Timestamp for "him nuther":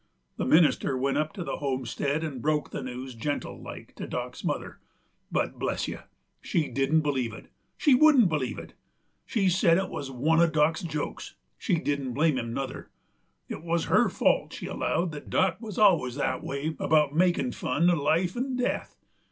12.39-12.89